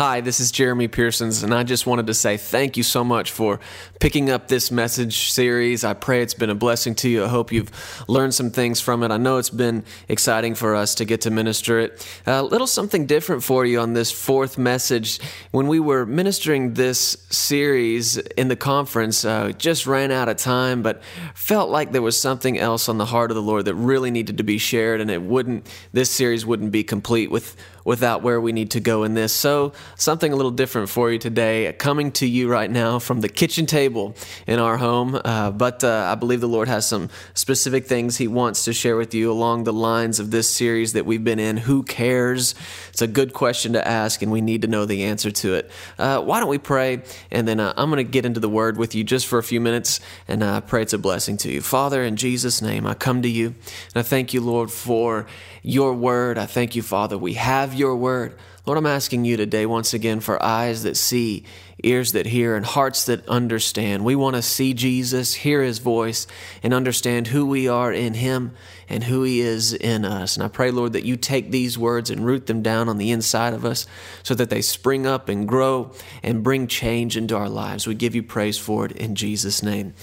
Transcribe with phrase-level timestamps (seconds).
[0.00, 3.32] Hi, this is Jeremy Pearsons, and I just wanted to say thank you so much
[3.32, 3.60] for
[3.98, 5.84] picking up this message series.
[5.84, 7.22] I pray it's been a blessing to you.
[7.22, 7.70] I hope you've
[8.08, 9.10] learned some things from it.
[9.10, 12.08] I know it's been exciting for us to get to minister it.
[12.26, 15.20] A little something different for you on this fourth message.
[15.50, 20.80] When we were ministering this series in the conference, uh, just ran out of time,
[20.80, 21.02] but
[21.34, 24.38] felt like there was something else on the heart of the Lord that really needed
[24.38, 25.66] to be shared, and it wouldn't.
[25.92, 27.54] This series wouldn't be complete with
[27.84, 29.32] without where we need to go in this.
[29.32, 33.28] So, something a little different for you today, coming to you right now from the
[33.28, 34.14] kitchen table
[34.46, 35.20] in our home.
[35.24, 38.96] Uh, but uh, I believe the Lord has some specific things He wants to share
[38.96, 41.56] with you along the lines of this series that we've been in.
[41.56, 42.54] Who cares?
[42.90, 45.70] It's a good question to ask, and we need to know the answer to it.
[45.98, 47.02] Uh, why don't we pray?
[47.30, 49.42] And then uh, I'm going to get into the Word with you just for a
[49.42, 51.60] few minutes, and I pray it's a blessing to you.
[51.60, 55.26] Father, in Jesus' name, I come to you, and I thank you, Lord, for
[55.62, 56.38] your Word.
[56.38, 57.18] I thank you, Father.
[57.18, 58.36] We have your Word.
[58.66, 61.44] Lord, I'm asking you today once again for eyes that see,
[61.82, 64.04] ears that hear, and hearts that understand.
[64.04, 66.26] We want to see Jesus, hear his voice,
[66.62, 68.52] and understand who we are in him
[68.88, 70.36] and who he is in us.
[70.36, 73.10] And I pray, Lord, that you take these words and root them down on the
[73.10, 73.86] inside of us
[74.22, 75.92] so that they spring up and grow
[76.22, 77.86] and bring change into our lives.
[77.86, 79.94] We give you praise for it in Jesus' name.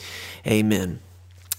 [0.48, 1.00] Amen.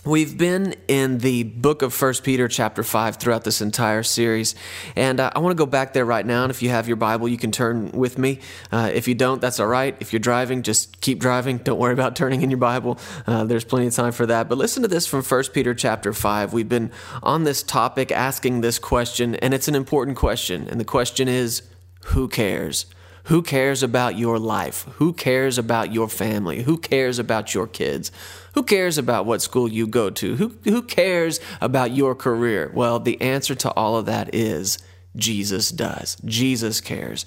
[0.09, 4.55] We've been in the book of First Peter, chapter 5, throughout this entire series.
[4.97, 6.45] And uh, I want to go back there right now.
[6.45, 8.41] And if you have your Bible, you can turn with me.
[8.73, 9.95] Uh, if you don't, that's all right.
[10.01, 11.59] If you're driving, just keep driving.
[11.59, 12.99] Don't worry about turning in your Bible.
[13.27, 14.49] Uh, there's plenty of time for that.
[14.49, 16.55] But listen to this from First Peter, chapter 5.
[16.55, 16.91] We've been
[17.23, 20.69] on this topic asking this question, and it's an important question.
[20.71, 21.61] And the question is
[22.07, 22.87] who cares?
[23.29, 24.87] Who cares about your life?
[24.95, 26.63] Who cares about your family?
[26.63, 28.11] Who cares about your kids?
[28.55, 30.37] Who cares about what school you go to?
[30.37, 32.73] Who, who cares about your career?
[32.75, 34.79] Well, the answer to all of that is
[35.15, 36.17] Jesus does.
[36.25, 37.27] Jesus cares.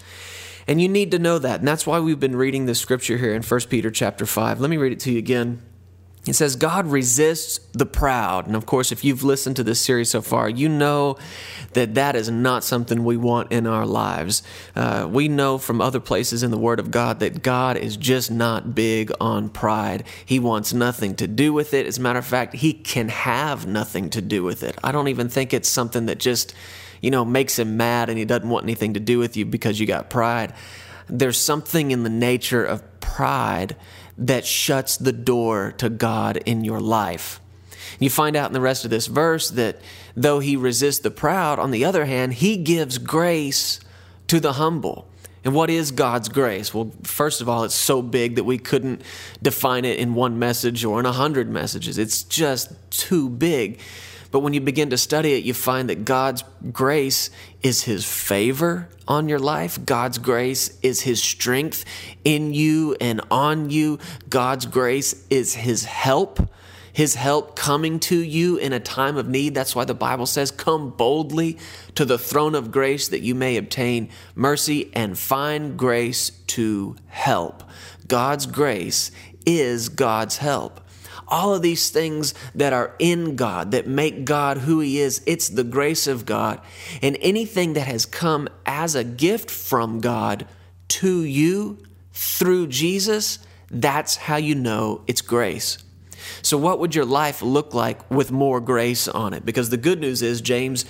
[0.68, 1.60] And you need to know that.
[1.60, 4.60] And that's why we've been reading the scripture here in 1 Peter chapter 5.
[4.60, 5.62] Let me read it to you again.
[6.28, 8.46] It says, God resists the proud.
[8.46, 11.18] And of course, if you've listened to this series so far, you know
[11.74, 14.44] that that is not something we want in our lives.
[14.76, 18.30] Uh, we know from other places in the Word of God that God is just
[18.30, 20.04] not big on pride.
[20.24, 21.88] He wants nothing to do with it.
[21.88, 24.78] As a matter of fact, He can have nothing to do with it.
[24.84, 26.54] I don't even think it's something that just,
[27.02, 29.80] you know, makes Him mad and He doesn't want anything to do with you because
[29.80, 30.54] you got pride.
[31.08, 33.76] There's something in the nature of pride
[34.18, 37.40] that shuts the door to God in your life.
[38.00, 39.80] You find out in the rest of this verse that
[40.16, 43.80] though he resists the proud, on the other hand, he gives grace
[44.28, 45.08] to the humble.
[45.44, 46.74] And what is God's grace?
[46.74, 49.02] Well, first of all, it's so big that we couldn't
[49.42, 51.98] define it in one message or in a hundred messages.
[51.98, 53.80] It's just too big.
[54.31, 57.30] But when you begin to study it, you find that God's grace
[57.62, 59.86] is His favor on your life.
[59.86, 61.84] God's grace is His strength
[62.24, 64.00] in you and on you.
[64.30, 66.50] God's grace is His help.
[66.94, 69.53] His help coming to you in a time of need.
[69.53, 71.58] That's why the Bible says, Come boldly
[71.96, 77.63] to the throne of grace that you may obtain mercy and find grace to help.
[78.08, 79.12] God's grace
[79.46, 80.81] is God's help
[81.31, 85.50] all of these things that are in God, that make God who He is, it's
[85.50, 86.62] the grace of God.
[87.02, 90.46] And anything that has come as a gift from God
[90.90, 91.78] to you
[92.14, 93.40] through Jesus,
[93.72, 95.78] that's how you know it's grace.
[96.44, 99.46] So, what would your life look like with more grace on it?
[99.46, 100.86] Because the good news is, James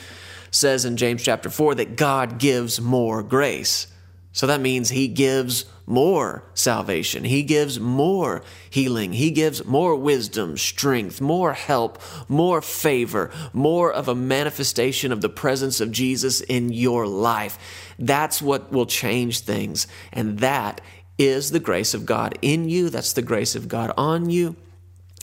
[0.52, 3.88] says in James chapter 4 that God gives more grace.
[4.34, 7.26] So that means He gives more salvation.
[7.26, 9.12] He gives more healing.
[9.14, 15.30] He gives more wisdom, strength, more help, more favor, more of a manifestation of the
[15.30, 17.94] presence of Jesus in your life.
[18.00, 19.86] That's what will change things.
[20.14, 20.80] And that
[21.18, 22.90] is the grace of God in you.
[22.90, 24.56] That's the grace of God on you.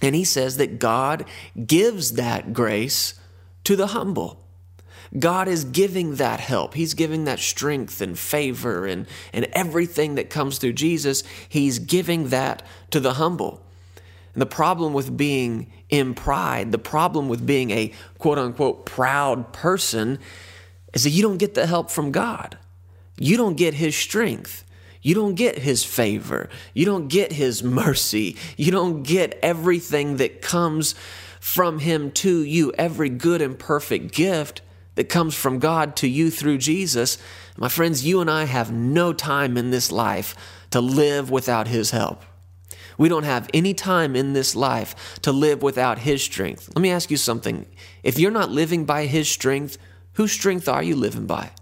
[0.03, 1.25] And He says that God
[1.67, 3.15] gives that grace
[3.65, 4.48] to the humble.
[5.19, 6.75] God is giving that help.
[6.75, 11.25] He's giving that strength and favor and, and everything that comes through Jesus.
[11.49, 13.63] He's giving that to the humble.
[14.35, 19.53] And the problem with being in pride, the problem with being a quote unquote proud
[19.53, 20.19] person,
[20.93, 22.59] is that you don't get the help from God.
[23.19, 24.65] You don't get His strength.
[25.03, 26.49] You don't get His favor.
[26.75, 28.37] You don't get His mercy.
[28.57, 30.95] You don't get everything that comes
[31.41, 34.61] from Him to you, every good and perfect gift
[34.99, 37.19] that comes from God to you through Jesus,
[37.57, 40.35] my friends, you and I have no time in this life
[40.73, 42.25] to live without His help.
[42.99, 46.69] We don't have any time in this life to live without His strength.
[46.75, 47.67] Let me ask you something.
[48.03, 49.79] If you're not living by His strength,
[50.15, 51.53] whose strength are you living by?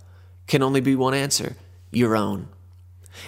[0.46, 1.56] Can only be one answer
[1.90, 2.48] your own.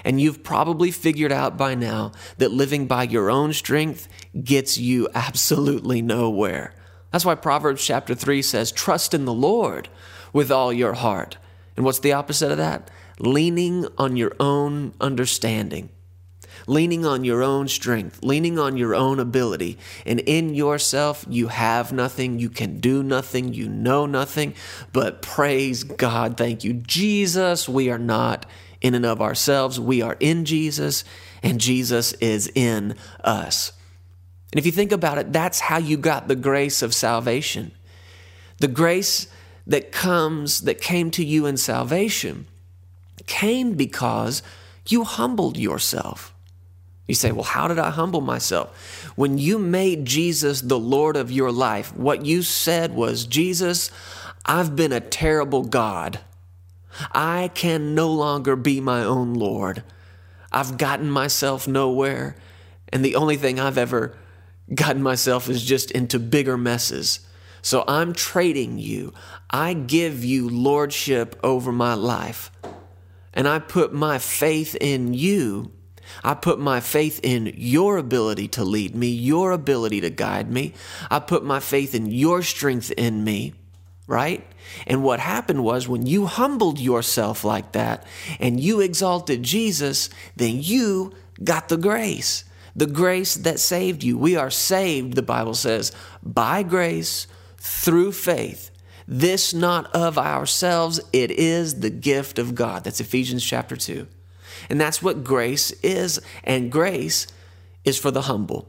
[0.07, 4.09] And you've probably figured out by now that living by your own strength
[4.43, 6.73] gets you absolutely nowhere.
[7.11, 9.89] That's why Proverbs chapter 3 says, Trust in the Lord
[10.33, 11.39] with all your heart.
[11.77, 12.91] And what's the opposite of that?
[13.19, 15.89] Leaning on your own understanding,
[16.67, 19.79] leaning on your own strength, leaning on your own ability.
[20.05, 24.55] And in yourself, you have nothing, you can do nothing, you know nothing.
[24.93, 28.47] But praise God, thank you, Jesus, we are not
[28.81, 29.81] in and of ourselves.
[29.81, 31.05] We are in Jesus,
[31.43, 33.73] and Jesus is in us.
[34.53, 37.73] And if you think about it, that's how you got the grace of salvation.
[38.59, 39.29] The grace
[39.67, 42.47] that comes, that came to you in salvation,
[43.27, 44.43] came because
[44.87, 46.35] you humbled yourself.
[47.07, 49.13] You say, well, how did I humble myself?
[49.17, 53.91] When you made Jesus the Lord of your life, what you said was, Jesus,
[54.45, 56.21] I've been a terrible God.
[57.13, 59.83] I can no longer be my own Lord.
[60.51, 62.37] I've gotten myself nowhere,
[62.91, 64.17] and the only thing I've ever
[64.75, 67.21] gotten myself is just into bigger messes.
[67.63, 69.13] So I'm trading you.
[69.51, 72.51] I give you lordship over my life.
[73.35, 75.73] And I put my faith in you.
[76.25, 80.73] I put my faith in your ability to lead me, your ability to guide me.
[81.11, 83.55] I put my faith in your strength in me
[84.09, 84.45] right?
[84.87, 88.05] And what happened was when you humbled yourself like that
[88.41, 91.13] and you exalted Jesus, then you
[91.45, 92.43] got the grace,
[92.79, 94.17] the grace that saved you.
[94.17, 95.91] We are saved, the Bible says,
[96.23, 97.27] by grace
[97.57, 98.71] through faith.
[99.07, 102.85] This not of ourselves, it is the gift of God.
[102.85, 104.07] That's Ephesians chapter 2.
[104.71, 106.21] And that's what grace is.
[106.45, 107.27] And grace
[107.85, 108.69] is for the humble.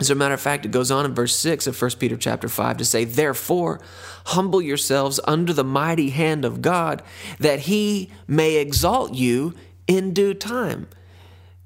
[0.00, 2.48] As a matter of fact, it goes on in verse 6 of 1 Peter chapter
[2.48, 3.80] 5 to say, Therefore,
[4.26, 7.02] humble yourselves under the mighty hand of God,
[7.40, 9.54] that he may exalt you
[9.86, 10.88] in due time.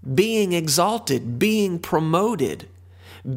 [0.03, 2.69] Being exalted, being promoted,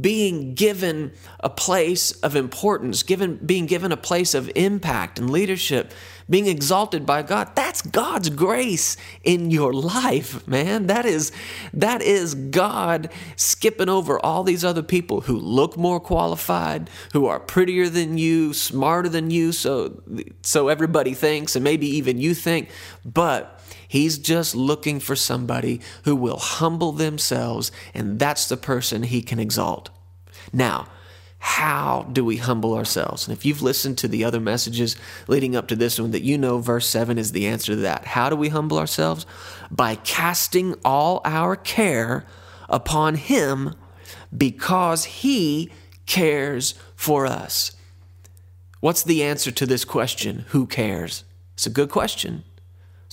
[0.02, 5.94] being given a place of importance, given, being given a place of impact and leadership,
[6.28, 7.56] being exalted by God.
[7.56, 10.88] That's God's grace in your life, man.
[10.88, 11.32] That is
[11.74, 17.40] that is God skipping over all these other people who look more qualified, who are
[17.40, 20.02] prettier than you, smarter than you, so
[20.42, 22.70] so everybody thinks and maybe even you think,
[23.06, 29.22] but He's just looking for somebody who will humble themselves, and that's the person he
[29.22, 29.90] can exalt.
[30.52, 30.88] Now,
[31.40, 33.28] how do we humble ourselves?
[33.28, 34.96] And if you've listened to the other messages
[35.28, 38.06] leading up to this one, that you know verse 7 is the answer to that.
[38.06, 39.28] How do we humble ourselves?
[39.70, 42.26] By casting all our care
[42.68, 43.76] upon Him
[44.36, 45.72] because He
[46.08, 47.76] cares for us.
[48.80, 50.46] What's the answer to this question?
[50.50, 51.26] Who cares?
[51.54, 52.44] It's a good question.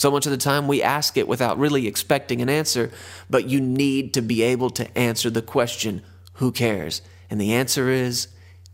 [0.02, 2.90] So much of the time we ask it without really expecting an answer,
[3.31, 6.02] but you need to be able to answer the question,
[6.34, 7.02] who cares?
[7.31, 8.26] And the answer is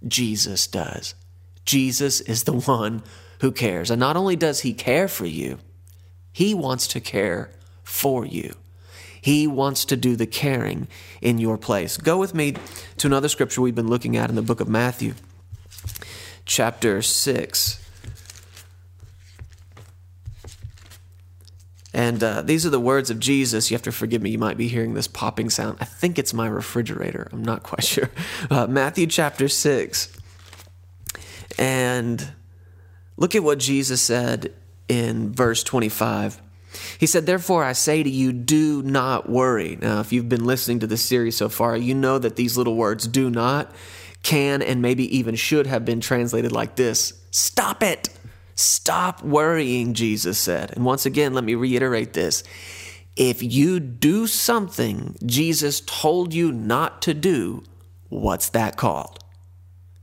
[0.06, 1.14] Jesus does.
[1.66, 3.02] Jesus is the one
[3.42, 3.90] who cares.
[3.90, 5.58] And not only does he care for you,
[6.32, 7.50] he wants to care
[7.82, 8.54] for you.
[9.20, 10.88] He wants to do the caring
[11.20, 11.98] in your place.
[11.98, 12.54] Go with me
[12.96, 15.12] to another scripture we've been looking at in the book of Matthew,
[16.46, 17.77] chapter 6.
[21.98, 23.72] And uh, these are the words of Jesus.
[23.72, 24.30] You have to forgive me.
[24.30, 25.78] You might be hearing this popping sound.
[25.80, 27.26] I think it's my refrigerator.
[27.32, 28.08] I'm not quite sure.
[28.48, 30.16] Uh, Matthew chapter 6.
[31.58, 32.34] And
[33.16, 34.54] look at what Jesus said
[34.88, 36.40] in verse 25.
[36.98, 39.76] He said, Therefore, I say to you, do not worry.
[39.80, 42.76] Now, if you've been listening to this series so far, you know that these little
[42.76, 43.74] words, do not,
[44.22, 48.08] can, and maybe even should have been translated like this Stop it.
[48.58, 50.72] Stop worrying, Jesus said.
[50.72, 52.42] And once again, let me reiterate this.
[53.14, 57.62] If you do something Jesus told you not to do,
[58.08, 59.22] what's that called?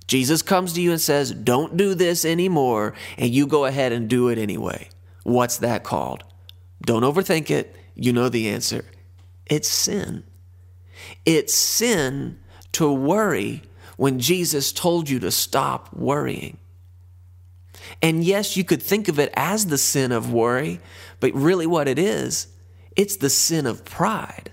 [0.08, 4.08] Jesus comes to you and says, Don't do this anymore, and you go ahead and
[4.08, 4.88] do it anyway.
[5.24, 6.24] What's that called?
[6.82, 7.76] Don't overthink it.
[7.94, 8.86] You know the answer.
[9.48, 10.24] It's sin.
[11.26, 12.40] It's sin
[12.72, 13.64] to worry
[13.98, 16.58] when Jesus told you to stop worrying.
[18.02, 20.80] And yes, you could think of it as the sin of worry,
[21.20, 22.48] but really what it is,
[22.96, 24.52] it's the sin of pride.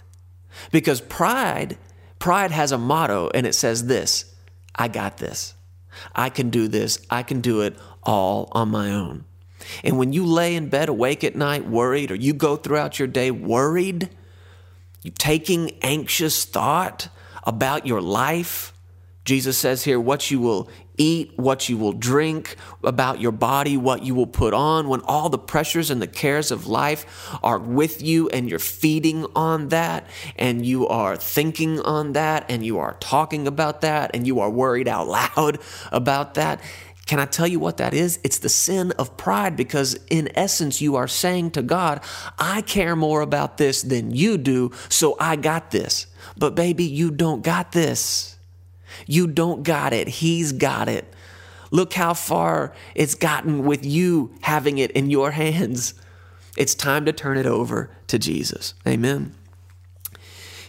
[0.71, 1.79] Because pride,
[2.19, 4.35] pride has a motto and it says this,
[4.75, 5.55] I got this.
[6.15, 6.99] I can do this.
[7.11, 9.25] I can do it all on my own.
[9.85, 13.09] And when you lay in bed awake at night worried, or you go throughout your
[13.09, 14.09] day worried,
[15.03, 17.09] you taking anxious thought
[17.45, 18.73] about your life,
[19.25, 24.03] Jesus says here, what you will eat, what you will drink, about your body, what
[24.03, 27.07] you will put on, when all the pressures and the cares of life
[27.43, 32.67] are with you and you're feeding on that and you are thinking on that and
[32.67, 35.59] you are talking about that and you are worried out loud
[35.93, 36.61] about that.
[37.07, 38.19] Can I tell you what that is?
[38.23, 42.01] It's the sin of pride because, in essence, you are saying to God,
[42.39, 46.07] I care more about this than you do, so I got this.
[46.37, 48.32] But, baby, you don't got this.
[49.07, 51.13] You don't got it, He's got it.
[51.71, 55.95] Look how far it's gotten with you having it in your hands.
[56.57, 58.75] It's time to turn it over to Jesus.
[58.87, 59.35] Amen.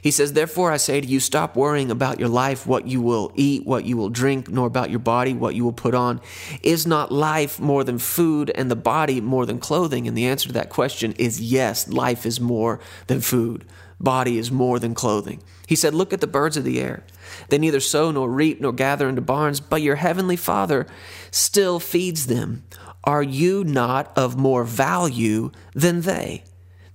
[0.03, 3.31] He says, Therefore, I say to you, stop worrying about your life, what you will
[3.35, 6.19] eat, what you will drink, nor about your body, what you will put on.
[6.61, 10.05] Is not life more than food and the body more than clothing?
[10.05, 13.63] And the answer to that question is yes, life is more than food,
[13.97, 15.41] body is more than clothing.
[15.67, 17.03] He said, Look at the birds of the air.
[17.53, 20.87] They neither sow nor reap nor gather into barns, but your heavenly Father
[21.29, 22.63] still feeds them.
[23.03, 26.45] Are you not of more value than they?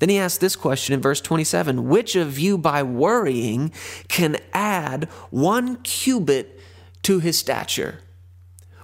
[0.01, 3.71] Then he asks this question in verse 27 Which of you by worrying
[4.09, 6.59] can add one cubit
[7.03, 8.01] to his stature?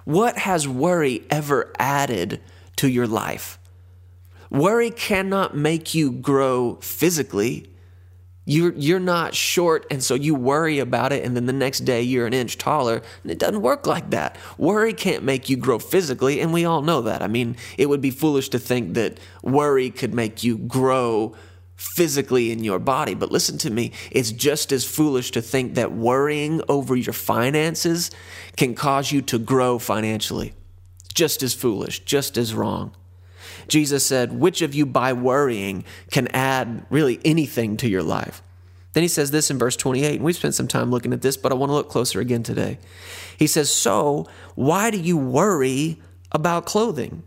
[0.04, 2.40] What has worry ever added
[2.76, 3.58] to your life?
[4.48, 7.73] Worry cannot make you grow physically.
[8.46, 12.02] You're, you're not short, and so you worry about it, and then the next day
[12.02, 13.00] you're an inch taller.
[13.22, 14.36] And it doesn't work like that.
[14.58, 17.22] Worry can't make you grow physically, and we all know that.
[17.22, 21.34] I mean, it would be foolish to think that worry could make you grow
[21.76, 23.14] physically in your body.
[23.14, 28.10] But listen to me, it's just as foolish to think that worrying over your finances
[28.56, 30.52] can cause you to grow financially.
[31.14, 32.94] Just as foolish, just as wrong.
[33.68, 38.42] Jesus said, Which of you by worrying can add really anything to your life?
[38.94, 41.36] Then he says this in verse 28, and we've spent some time looking at this,
[41.36, 42.78] but I want to look closer again today.
[43.36, 47.24] He says, So why do you worry about clothing?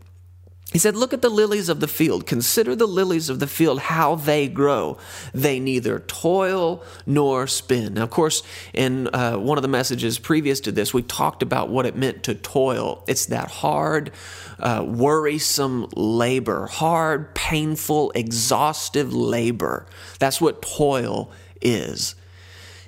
[0.72, 2.26] He said, Look at the lilies of the field.
[2.26, 4.98] Consider the lilies of the field, how they grow.
[5.32, 7.94] They neither toil nor spin.
[7.94, 8.42] Now, of course,
[8.74, 12.22] in uh, one of the messages previous to this, we talked about what it meant
[12.24, 13.02] to toil.
[13.06, 14.12] It's that hard,
[14.58, 19.86] uh, worrisome labor, hard, painful, exhaustive labor.
[20.18, 21.30] That's what toil
[21.62, 22.14] is.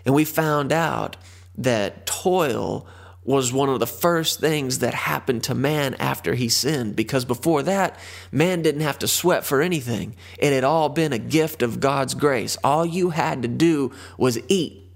[0.05, 1.17] And we found out
[1.57, 2.87] that toil
[3.23, 7.63] was one of the first things that happened to man after he sinned because before
[7.63, 7.99] that,
[8.33, 10.17] man didn't have to sweat for anything.
[10.39, 12.57] It had all been a gift of God's grace.
[12.65, 14.91] All you had to do was eat.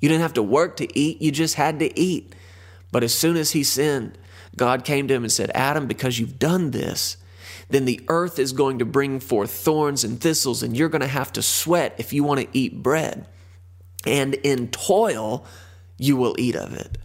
[0.00, 2.34] You didn't have to work to eat, you just had to eat.
[2.90, 4.18] But as soon as he sinned,
[4.56, 7.16] God came to him and said, Adam, because you've done this,
[7.70, 11.06] then the earth is going to bring forth thorns and thistles, and you're going to
[11.06, 13.26] have to sweat if you want to eat bread.
[14.04, 15.46] And in toil,
[15.96, 16.98] you will eat of it.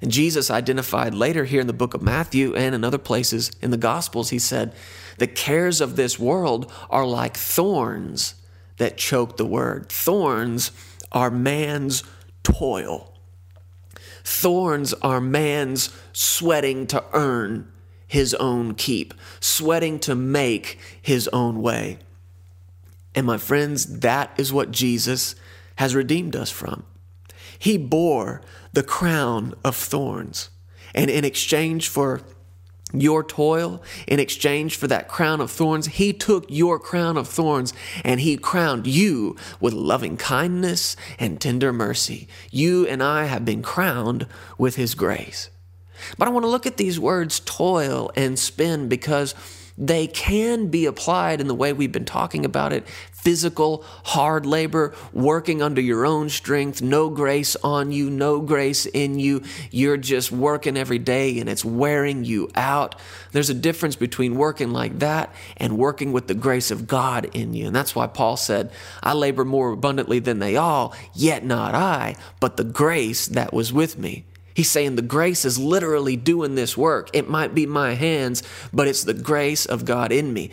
[0.00, 3.70] And Jesus identified later here in the book of Matthew and in other places in
[3.70, 4.72] the Gospels, he said,
[5.18, 8.34] The cares of this world are like thorns
[8.76, 9.88] that choke the word.
[9.88, 10.70] Thorns
[11.10, 12.04] are man's
[12.44, 13.12] toil.
[14.22, 17.72] Thorns are man's sweating to earn
[18.06, 21.98] his own keep, sweating to make his own way.
[23.14, 25.34] And my friends, that is what Jesus
[25.76, 26.84] has redeemed us from.
[27.58, 30.50] He bore the crown of thorns.
[30.94, 32.22] And in exchange for
[32.92, 37.74] your toil, in exchange for that crown of thorns, he took your crown of thorns
[38.02, 42.28] and he crowned you with loving kindness and tender mercy.
[42.50, 45.50] You and I have been crowned with his grace.
[46.16, 49.34] But I want to look at these words toil and spin because
[49.78, 54.94] they can be applied in the way we've been talking about it physical, hard labor,
[55.12, 59.42] working under your own strength, no grace on you, no grace in you.
[59.70, 62.94] You're just working every day and it's wearing you out.
[63.32, 67.54] There's a difference between working like that and working with the grace of God in
[67.54, 67.66] you.
[67.66, 68.70] And that's why Paul said,
[69.02, 73.72] I labor more abundantly than they all, yet not I, but the grace that was
[73.72, 74.24] with me.
[74.58, 77.10] He's saying the grace is literally doing this work.
[77.12, 80.50] It might be my hands, but it's the grace of God in me.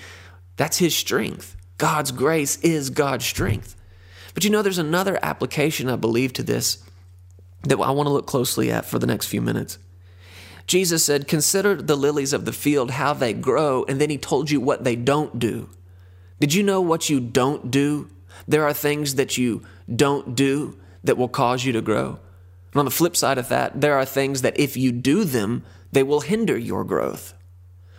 [0.58, 1.58] That's His strength.
[1.80, 3.76] God's grace is God's strength.
[4.36, 6.84] But you know, there's another application, I believe, to this
[7.64, 9.80] that I want to look closely at for the next few minutes.
[10.68, 14.52] Jesus said, Consider the lilies of the field, how they grow, and then He told
[14.52, 15.68] you what they don't do.
[16.40, 18.12] Did you know what you don't do?
[18.48, 22.20] There are things that you don't do that will cause you to grow.
[22.76, 25.64] And on the flip side of that, there are things that if you do them,
[25.94, 27.34] they will hinder your growth.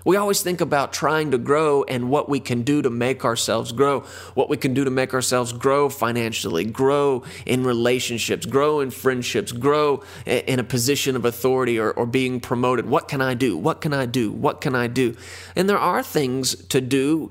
[0.05, 3.73] We always think about trying to grow and what we can do to make ourselves
[3.73, 4.01] grow,
[4.35, 9.51] what we can do to make ourselves grow financially, grow in relationships, grow in friendships,
[9.51, 12.85] grow in a position of authority or, or being promoted.
[12.85, 13.57] What can I do?
[13.57, 14.31] What can I do?
[14.31, 15.17] What can I do?
[15.57, 17.31] And there are things to do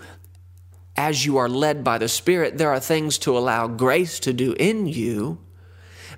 [0.97, 2.57] as you are led by the Spirit.
[2.57, 5.44] There are things to allow grace to do in you.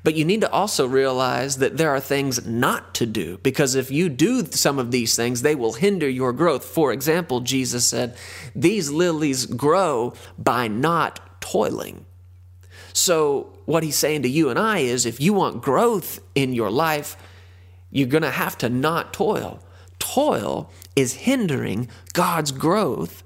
[0.03, 3.91] But you need to also realize that there are things not to do because if
[3.91, 6.63] you do some of these things, they will hinder your growth.
[6.65, 8.15] For example, Jesus said,
[8.55, 12.05] These lilies grow by not toiling.
[12.93, 16.71] So, what he's saying to you and I is if you want growth in your
[16.71, 17.17] life,
[17.91, 19.63] you're going to have to not toil.
[19.99, 23.23] Toil is hindering God's growth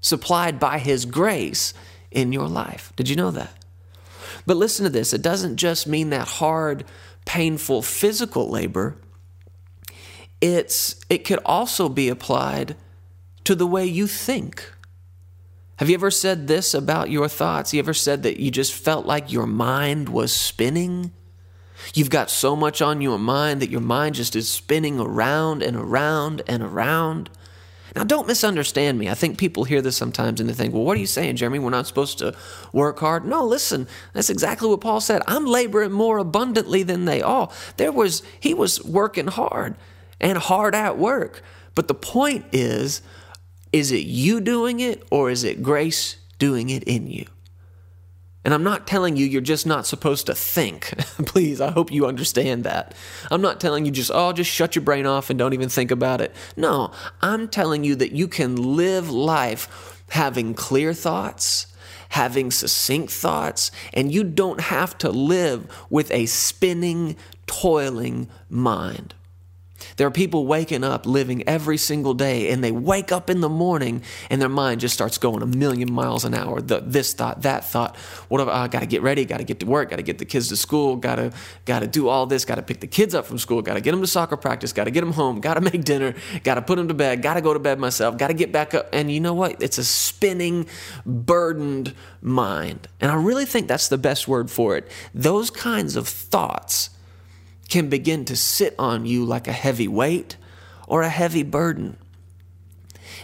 [0.00, 1.72] supplied by his grace
[2.10, 2.92] in your life.
[2.96, 3.61] Did you know that?
[4.46, 6.84] But listen to this it doesn't just mean that hard,
[7.24, 8.96] painful physical labor,
[10.40, 12.76] it's, it could also be applied
[13.44, 14.72] to the way you think.
[15.76, 17.72] Have you ever said this about your thoughts?
[17.72, 21.12] You ever said that you just felt like your mind was spinning?
[21.94, 25.76] You've got so much on your mind that your mind just is spinning around and
[25.76, 27.30] around and around.
[27.94, 29.10] Now, don't misunderstand me.
[29.10, 31.58] I think people hear this sometimes and they think, well, what are you saying, Jeremy?
[31.58, 32.34] We're not supposed to
[32.72, 33.24] work hard.
[33.24, 35.22] No, listen, that's exactly what Paul said.
[35.26, 37.52] I'm laboring more abundantly than they all.
[37.76, 39.74] There was, he was working hard
[40.20, 41.42] and hard at work.
[41.74, 43.02] But the point is,
[43.72, 47.26] is it you doing it or is it grace doing it in you?
[48.44, 50.86] And I'm not telling you you're just not supposed to think.
[51.26, 52.94] Please, I hope you understand that.
[53.30, 55.90] I'm not telling you just, oh, just shut your brain off and don't even think
[55.90, 56.34] about it.
[56.56, 61.68] No, I'm telling you that you can live life having clear thoughts,
[62.10, 69.14] having succinct thoughts, and you don't have to live with a spinning, toiling mind.
[69.96, 73.48] There are people waking up, living every single day, and they wake up in the
[73.48, 76.60] morning and their mind just starts going a million miles an hour.
[76.60, 77.96] The, this thought, that thought.
[78.28, 80.18] What have I got to get ready, got to get to work, got to get
[80.18, 81.32] the kids to school, got to
[81.64, 83.80] got to do all this, got to pick the kids up from school, got to
[83.80, 86.54] get them to soccer practice, got to get them home, got to make dinner, got
[86.54, 88.74] to put them to bed, got to go to bed myself, got to get back
[88.74, 88.88] up.
[88.92, 89.62] And you know what?
[89.62, 90.66] It's a spinning,
[91.04, 92.88] burdened mind.
[93.00, 94.88] And I really think that's the best word for it.
[95.14, 96.90] Those kinds of thoughts
[97.68, 100.36] can begin to sit on you like a heavy weight
[100.86, 101.96] or a heavy burden.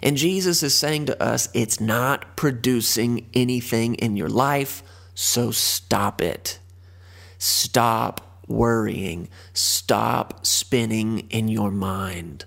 [0.02, 4.82] And Jesus is saying to us, it's not producing anything in your life,
[5.14, 6.58] so stop it.
[7.38, 9.28] Stop worrying.
[9.52, 12.44] Stop spinning in your mind.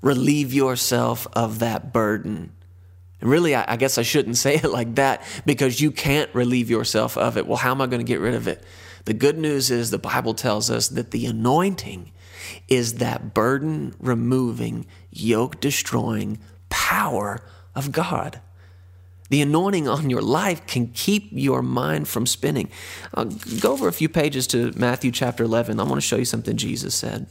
[0.00, 2.52] Relieve yourself of that burden.
[3.20, 7.16] And really, I, guess I shouldn't say it like that because you can't relieve yourself
[7.16, 7.46] of it.
[7.46, 8.62] Well, how am I going to get rid of it?
[9.04, 12.12] The good news is the Bible tells us that the anointing
[12.68, 16.38] is that burden removing, yoke destroying
[16.68, 17.40] power
[17.74, 18.40] of God.
[19.30, 22.68] The anointing on your life can keep your mind from spinning.
[23.14, 23.24] I'll
[23.60, 25.80] go over a few pages to Matthew chapter 11.
[25.80, 27.26] I want to show you something Jesus said.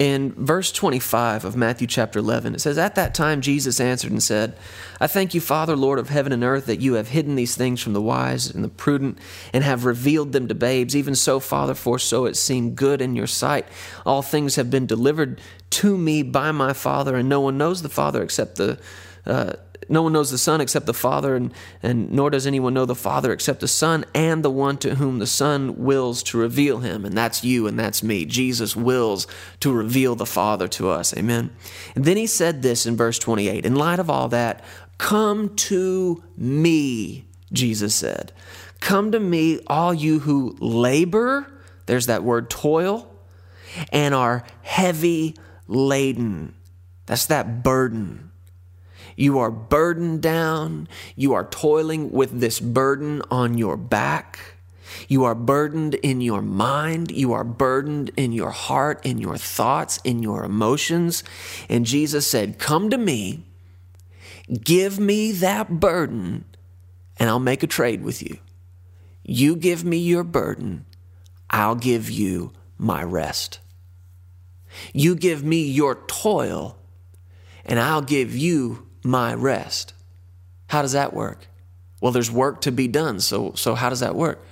[0.00, 4.22] In verse 25 of Matthew chapter 11, it says, At that time Jesus answered and
[4.22, 4.56] said,
[4.98, 7.82] I thank you, Father, Lord of heaven and earth, that you have hidden these things
[7.82, 9.18] from the wise and the prudent
[9.52, 10.96] and have revealed them to babes.
[10.96, 13.66] Even so, Father, for so it seemed good in your sight.
[14.06, 17.90] All things have been delivered to me by my Father, and no one knows the
[17.90, 18.80] Father except the.
[19.26, 19.52] Uh,
[19.90, 22.94] no one knows the Son except the Father, and, and nor does anyone know the
[22.94, 27.04] Father except the Son and the one to whom the Son wills to reveal him.
[27.04, 28.24] And that's you and that's me.
[28.24, 29.26] Jesus wills
[29.58, 31.12] to reveal the Father to us.
[31.16, 31.50] Amen.
[31.96, 34.64] And then he said this in verse 28 In light of all that,
[34.96, 38.32] come to me, Jesus said.
[38.78, 41.52] Come to me, all you who labor,
[41.86, 43.12] there's that word toil,
[43.92, 45.34] and are heavy
[45.66, 46.54] laden.
[47.06, 48.29] That's that burden.
[49.20, 50.88] You are burdened down.
[51.14, 54.54] You are toiling with this burden on your back.
[55.08, 57.10] You are burdened in your mind.
[57.10, 61.22] You are burdened in your heart, in your thoughts, in your emotions.
[61.68, 63.44] And Jesus said, Come to me,
[64.64, 66.46] give me that burden,
[67.18, 68.38] and I'll make a trade with you.
[69.22, 70.86] You give me your burden,
[71.50, 73.58] I'll give you my rest.
[74.94, 76.78] You give me your toil,
[77.66, 79.94] and I'll give you my rest.
[80.68, 81.48] How does that work?
[82.00, 83.20] Well, there's work to be done.
[83.20, 84.44] So, so how does that work?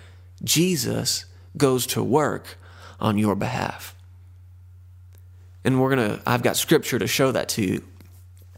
[0.42, 1.24] Jesus
[1.56, 2.58] goes to work
[3.00, 3.94] on your behalf.
[5.64, 7.84] And we're going to, I've got scripture to show that to you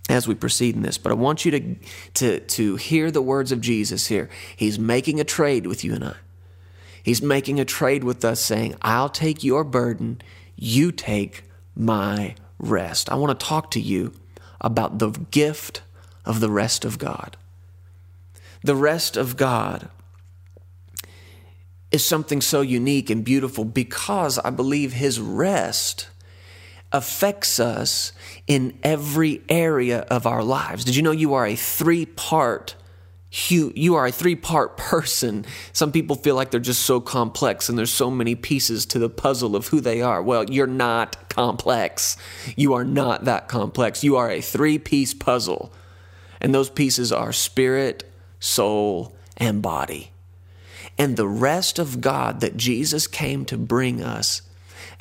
[0.09, 1.75] as we proceed in this, but I want you to,
[2.15, 4.29] to, to hear the words of Jesus here.
[4.57, 6.17] He's making a trade with you and I.
[7.03, 10.21] He's making a trade with us saying, I'll take your burden,
[10.57, 13.11] you take my rest.
[13.11, 14.13] I want to talk to you
[14.61, 15.83] about the gift
[16.25, 17.37] of the rest of God.
[18.63, 19.89] The rest of God
[21.91, 26.09] is something so unique and beautiful because I believe His rest
[26.93, 28.13] affects us
[28.47, 30.85] in every area of our lives.
[30.85, 32.75] Did you know you are a three part
[33.33, 35.45] you, you are a three part person.
[35.73, 39.09] Some people feel like they're just so complex and there's so many pieces to the
[39.09, 40.21] puzzle of who they are.
[40.21, 42.17] Well, you're not complex.
[42.57, 44.03] You are not that complex.
[44.03, 45.73] You are a three piece puzzle.
[46.41, 50.11] And those pieces are spirit, soul, and body.
[50.99, 54.43] And the rest of God that Jesus came to bring us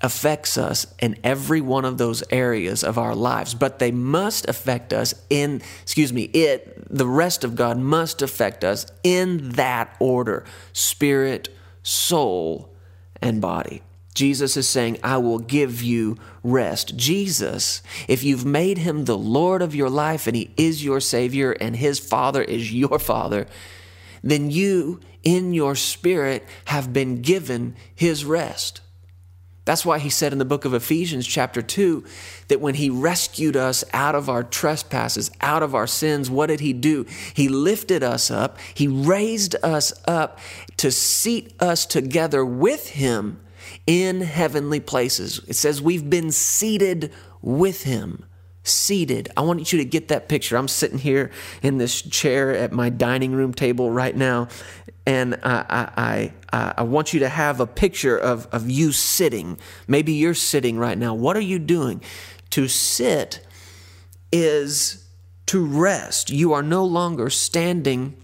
[0.02, 4.94] affects us in every one of those areas of our lives, but they must affect
[4.94, 10.46] us in, excuse me, it, the rest of God must affect us in that order
[10.74, 11.50] spirit,
[11.84, 12.74] soul,
[13.22, 13.82] and body.
[14.16, 16.98] Jesus is saying, I will give you rest.
[16.98, 21.52] Jesus, if you've made him the Lord of your life and he is your Savior
[21.52, 23.48] and his Father is your Father,
[24.22, 28.82] then you in your spirit have been given his rest.
[29.70, 32.04] That's why he said in the book of Ephesians, chapter 2,
[32.48, 36.60] that when he rescued us out of our trespasses, out of our sins, what did
[36.60, 37.06] he do?
[37.36, 40.40] He lifted us up, he raised us up
[40.78, 43.42] to seat us together with him
[43.86, 45.40] in heavenly places.
[45.48, 48.26] It says we've been seated with him
[48.70, 49.30] seated.
[49.36, 50.58] I want you to get that picture.
[50.58, 54.48] I'm sitting here in this chair at my dining room table right now,
[55.06, 59.58] and I, I, I, I, want you to have a picture of, of you sitting.
[59.88, 61.14] Maybe you're sitting right now.
[61.14, 62.02] What are you doing?
[62.52, 63.46] To sit
[64.32, 65.08] is
[65.48, 66.30] to rest.
[66.30, 68.16] You are no longer standing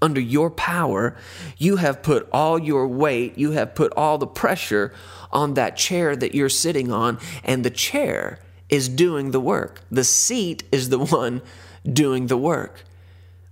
[0.00, 1.16] under your power.
[1.58, 4.92] You have put all your weight, you have put all the pressure
[5.32, 9.82] on that chair that you're sitting on, and the chair is doing the work.
[9.90, 11.42] The seat is the one
[11.84, 12.84] doing the work.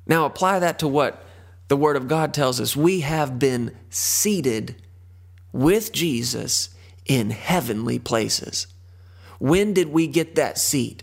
[0.07, 1.25] Now apply that to what
[1.69, 2.77] the Word of God tells us.
[2.77, 4.77] We have been seated
[5.53, 6.71] with Jesus
[7.07, 8.67] in heavenly places.
[9.39, 11.03] When did we get that seat?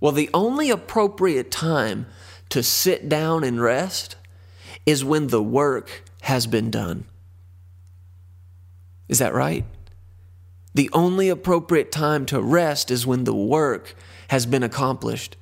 [0.00, 2.06] Well, the only appropriate time
[2.50, 4.16] to sit down and rest
[4.84, 7.04] is when the work has been done.
[9.08, 9.64] Is that right?
[10.76, 13.94] The only appropriate time to rest is when the work
[14.28, 15.34] has been accomplished.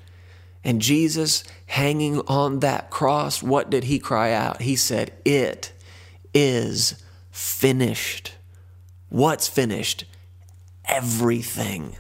[0.63, 4.63] And Jesus, hanging on that cross, what did he cry out?
[4.63, 5.73] He said, It
[6.33, 8.35] is finished.
[9.09, 10.05] What's finished?
[10.85, 11.97] Everything.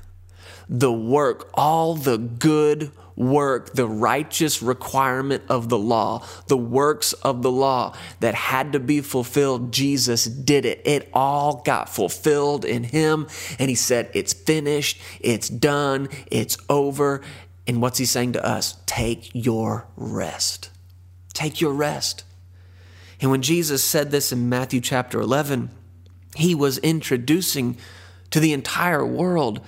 [0.68, 7.42] The work, all the good work, the righteous requirement of the law, the works of
[7.42, 10.82] the law that had to be fulfilled, Jesus did it.
[10.84, 13.28] It all got fulfilled in Him.
[13.58, 17.20] And He said, It's finished, it's done, it's over.
[17.66, 18.76] And what's He saying to us?
[18.86, 20.70] Take your rest.
[21.32, 22.24] Take your rest.
[23.20, 25.70] And when Jesus said this in Matthew chapter 11,
[26.36, 27.76] He was introducing
[28.30, 29.60] to the entire world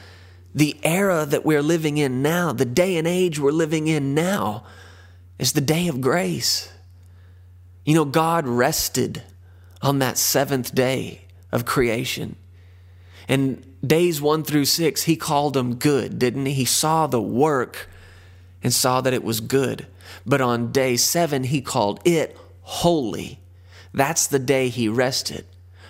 [0.57, 4.65] the era that we're living in now, the day and age we're living in now,
[5.39, 6.73] is the day of grace.
[7.85, 9.23] You know, God rested
[9.83, 12.37] on that seventh day of creation.
[13.29, 16.55] And days one through six, He called them good, didn't He?
[16.55, 17.91] He saw the work
[18.63, 19.87] and saw that it was good.
[20.25, 23.41] But on day seven, He called it holy.
[23.93, 25.45] That's the day He rested.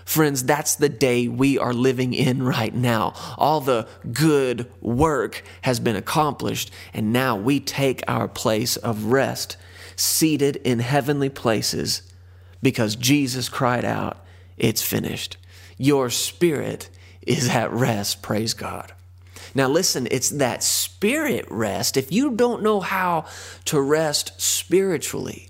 [0.06, 3.12] Friends, that's the day we are living in right now.
[3.36, 9.56] All the good work has been accomplished, and now we take our place of rest,
[9.96, 12.02] seated in heavenly places,
[12.62, 14.24] because Jesus cried out,
[14.56, 15.38] It's finished.
[15.76, 16.88] Your spirit
[17.26, 18.92] is at rest, praise God.
[19.56, 21.96] Now, listen, it's that spirit rest.
[21.96, 23.24] If you don't know how
[23.64, 25.48] to rest spiritually,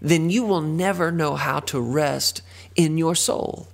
[0.00, 2.42] then you will never know how to rest
[2.76, 3.68] in your soul.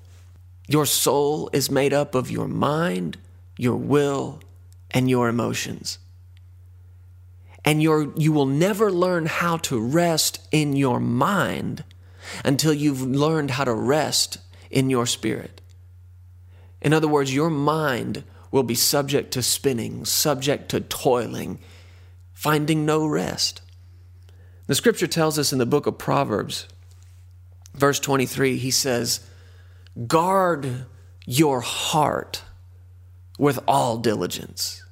[0.67, 3.17] Your soul is made up of your mind,
[3.57, 4.41] your will,
[4.91, 5.99] and your emotions.
[7.65, 11.85] And you you will never learn how to rest in your mind
[12.45, 14.39] until you've learned how to rest
[14.71, 15.61] in your spirit.
[16.81, 21.59] In other words, your mind will be subject to spinning, subject to toiling,
[22.33, 23.61] finding no rest.
[24.67, 26.67] The scripture tells us in the book of Proverbs,
[27.75, 29.21] verse 23, he says,
[30.07, 30.87] Guard
[31.27, 32.43] your heart
[33.39, 34.83] with all diligence,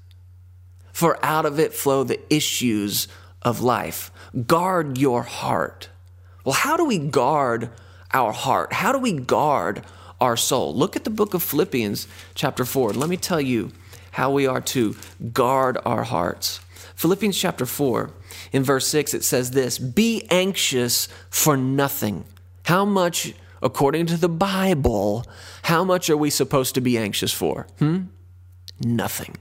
[0.92, 3.08] for out of it flow the issues
[3.42, 4.10] of life.
[4.46, 5.88] Guard your heart.
[6.44, 7.70] Well, how do we guard
[8.12, 8.72] our heart?
[8.72, 9.82] How do we guard
[10.20, 10.74] our soul?
[10.74, 12.92] Look at the book of Philippians, chapter 4.
[12.92, 13.72] Let me tell you
[14.12, 14.96] how we are to
[15.32, 16.60] guard our hearts.
[16.94, 18.10] Philippians chapter 4,
[18.52, 22.24] in verse 6, it says this Be anxious for nothing.
[22.66, 25.24] How much, according to the Bible,
[25.62, 27.68] how much are we supposed to be anxious for?
[27.78, 28.06] Hmm?
[28.80, 29.36] Nothing.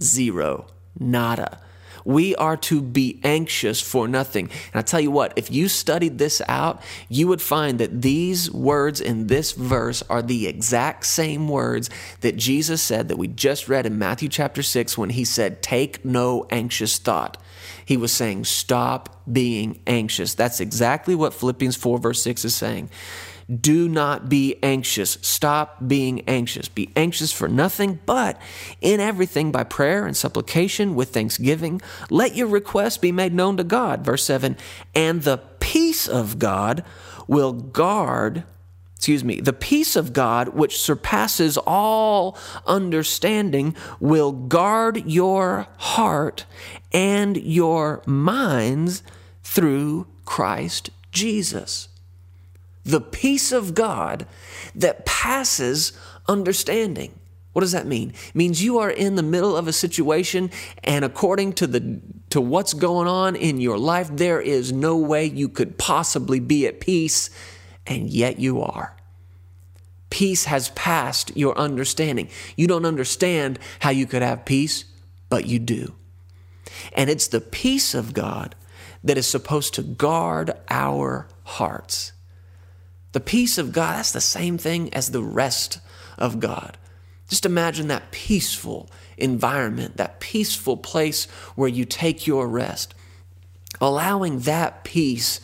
[0.00, 0.66] Zero.
[0.96, 1.60] Nada.
[2.04, 4.50] We are to be anxious for nothing.
[4.72, 8.48] And I tell you what, if you studied this out, you would find that these
[8.52, 13.68] words in this verse are the exact same words that Jesus said that we just
[13.68, 17.36] read in Matthew chapter 6 when he said, Take no anxious thought.
[17.84, 20.34] He was saying, Stop being anxious.
[20.34, 22.90] That's exactly what Philippians 4, verse 6 is saying.
[23.50, 25.18] Do not be anxious.
[25.22, 26.68] Stop being anxious.
[26.68, 28.40] Be anxious for nothing, but
[28.80, 31.80] in everything by prayer and supplication with thanksgiving,
[32.10, 34.04] let your requests be made known to God.
[34.04, 34.56] Verse 7
[34.94, 36.84] And the peace of God
[37.26, 38.44] will guard
[39.00, 42.36] excuse me, the peace of God, which surpasses all
[42.66, 46.44] understanding, will guard your heart
[46.92, 49.02] and your minds
[49.42, 51.88] through Christ Jesus
[52.84, 54.26] the peace of God
[54.74, 55.92] that passes
[56.28, 57.18] understanding.
[57.52, 58.10] What does that mean?
[58.10, 60.50] It means you are in the middle of a situation
[60.84, 65.24] and according to the to what's going on in your life there is no way
[65.24, 67.28] you could possibly be at peace
[67.90, 68.96] and yet you are.
[70.08, 72.28] Peace has passed your understanding.
[72.56, 74.84] You don't understand how you could have peace,
[75.28, 75.94] but you do.
[76.94, 78.54] And it's the peace of God
[79.02, 82.12] that is supposed to guard our hearts.
[83.12, 85.80] The peace of God, that's the same thing as the rest
[86.16, 86.76] of God.
[87.28, 91.24] Just imagine that peaceful environment, that peaceful place
[91.54, 92.94] where you take your rest.
[93.80, 95.40] Allowing that peace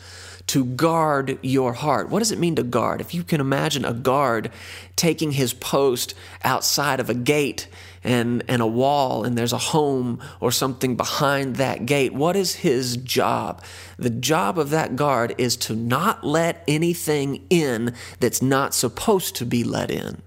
[0.47, 2.09] to guard your heart.
[2.09, 3.01] What does it mean to guard?
[3.01, 4.51] If you can imagine a guard
[4.95, 7.67] taking his post outside of a gate
[8.03, 12.13] and, and a wall and there's a home or something behind that gate.
[12.13, 13.61] What is his job?
[13.97, 19.45] The job of that guard is to not let anything in that's not supposed to
[19.45, 20.21] be let in.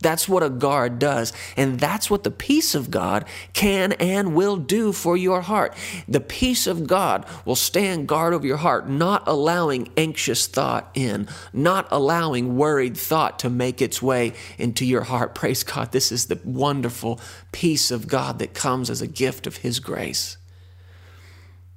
[0.00, 1.32] That's what a guard does.
[1.56, 5.74] And that's what the peace of God can and will do for your heart.
[6.08, 11.28] The peace of God will stand guard over your heart, not allowing anxious thought in,
[11.52, 15.34] not allowing worried thought to make its way into your heart.
[15.34, 15.92] Praise God.
[15.92, 17.20] This is the wonderful
[17.52, 20.38] peace of God that comes as a gift of His grace.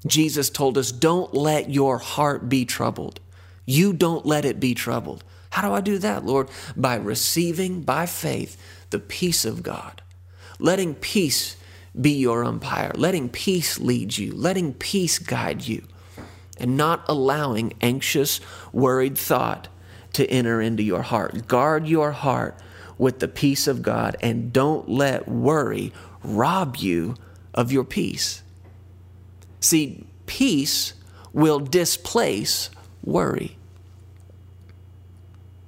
[0.06, 3.20] Jesus told us, Don't let your heart be troubled.
[3.66, 5.24] You don't let it be troubled.
[5.54, 6.50] How do I do that, Lord?
[6.76, 8.58] By receiving by faith
[8.90, 10.02] the peace of God,
[10.58, 11.58] letting peace
[12.00, 15.84] be your umpire, letting peace lead you, letting peace guide you,
[16.58, 19.68] and not allowing anxious, worried thought
[20.14, 21.48] to enter into your heart.
[21.48, 22.58] Guard your heart
[22.98, 27.14] with the peace of God and don't let worry rob you
[27.54, 28.42] of your peace.
[29.60, 30.96] See, peace
[31.32, 32.72] will displace
[33.04, 33.60] worry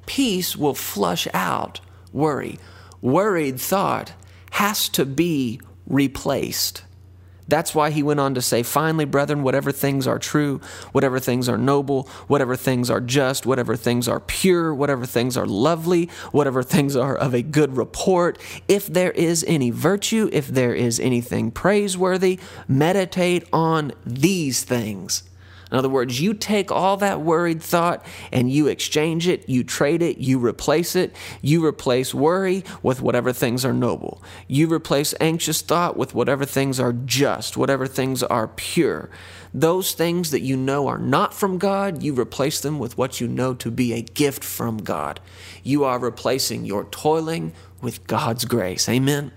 [0.05, 1.79] peace will flush out
[2.13, 2.57] worry.
[3.01, 4.13] Worried thought
[4.51, 6.83] has to be replaced.
[7.47, 10.59] That's why he went on to say, Finally, brethren, whatever things are true,
[10.93, 15.45] whatever things are noble, whatever things are just, whatever things are pure, whatever things are
[15.45, 20.73] lovely, whatever things are of a good report, if there is any virtue, if there
[20.73, 25.23] is anything praiseworthy, meditate on these things.
[25.71, 30.01] In other words, you take all that worried thought and you exchange it, you trade
[30.01, 31.15] it, you replace it.
[31.41, 34.21] You replace worry with whatever things are noble.
[34.47, 39.09] You replace anxious thought with whatever things are just, whatever things are pure.
[39.53, 43.27] Those things that you know are not from God, you replace them with what you
[43.27, 45.19] know to be a gift from God.
[45.63, 48.89] You are replacing your toiling with God's grace.
[48.89, 49.31] Amen.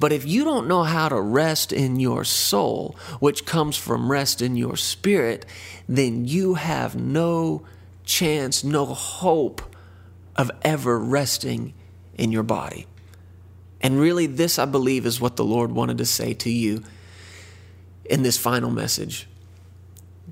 [0.00, 4.40] But if you don't know how to rest in your soul, which comes from rest
[4.40, 5.44] in your spirit,
[5.86, 7.66] then you have no
[8.04, 9.60] chance, no hope
[10.36, 11.74] of ever resting
[12.14, 12.86] in your body.
[13.82, 16.82] And really, this, I believe, is what the Lord wanted to say to you
[18.06, 19.28] in this final message.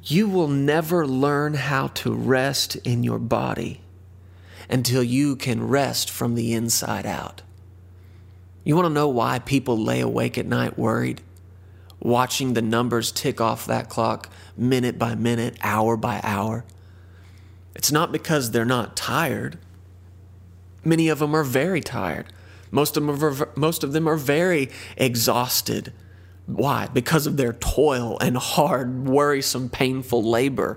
[0.02, 3.82] You will never learn how to rest in your body
[4.70, 7.42] until you can rest from the inside out.
[8.68, 11.22] You want to know why people lay awake at night worried?
[12.00, 14.28] Watching the numbers tick off that clock
[14.58, 16.66] minute by minute, hour by hour.
[17.74, 19.56] It's not because they're not tired.
[20.84, 22.26] Many of them are very tired.
[22.70, 25.94] Most of them are, most of them are very exhausted.
[26.44, 26.88] Why?
[26.92, 30.76] Because of their toil and hard, worrisome, painful labor.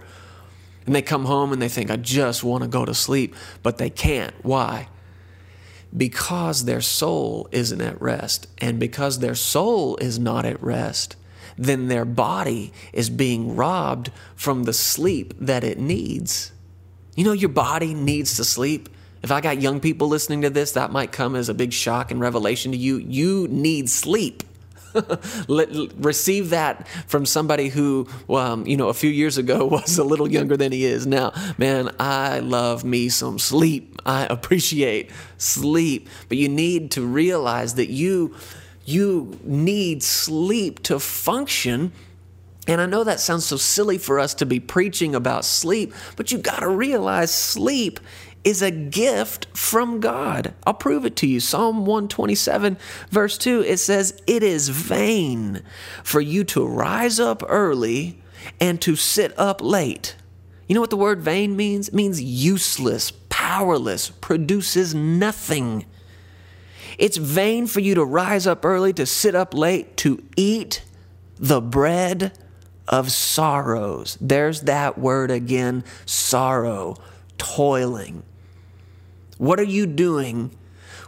[0.85, 3.79] And they come home and they think, I just want to go to sleep, but
[3.79, 4.33] they can't.
[4.43, 4.87] Why?
[5.95, 8.47] Because their soul isn't at rest.
[8.59, 11.15] And because their soul is not at rest,
[11.57, 16.51] then their body is being robbed from the sleep that it needs.
[17.15, 18.89] You know, your body needs to sleep.
[19.21, 22.09] If I got young people listening to this, that might come as a big shock
[22.09, 22.97] and revelation to you.
[22.97, 24.43] You need sleep.
[25.47, 30.03] Let, receive that from somebody who, um, you know, a few years ago was a
[30.03, 31.33] little younger than he is now.
[31.57, 34.01] Man, I love me some sleep.
[34.05, 38.35] I appreciate sleep, but you need to realize that you
[38.83, 41.91] you need sleep to function.
[42.67, 46.31] And I know that sounds so silly for us to be preaching about sleep, but
[46.31, 47.99] you got to realize sleep
[48.43, 50.53] is a gift from God.
[50.65, 51.39] I'll prove it to you.
[51.39, 52.77] Psalm 127,
[53.09, 55.61] verse 2, it says, It is vain
[56.03, 58.21] for you to rise up early
[58.59, 60.15] and to sit up late.
[60.67, 61.89] You know what the word vain means?
[61.89, 65.85] It means useless, powerless, produces nothing.
[66.97, 70.83] It's vain for you to rise up early, to sit up late, to eat
[71.37, 72.37] the bread
[72.87, 74.17] of sorrows.
[74.21, 76.95] There's that word again sorrow,
[77.37, 78.23] toiling.
[79.41, 80.55] What are you doing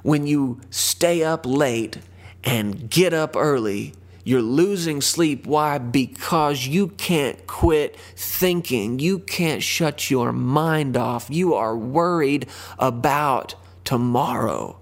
[0.02, 2.00] when you stay up late
[2.44, 3.94] and get up early?
[4.24, 5.46] You're losing sleep.
[5.46, 5.78] Why?
[5.78, 8.98] Because you can't quit thinking.
[8.98, 11.28] You can't shut your mind off.
[11.30, 12.48] You are worried
[12.80, 14.80] about tomorrow.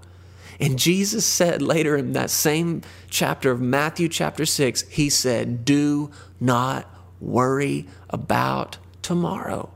[0.58, 6.10] And Jesus said later in that same chapter of Matthew, chapter 6, He said, Do
[6.40, 9.72] not worry about tomorrow.